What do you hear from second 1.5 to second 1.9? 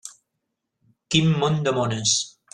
de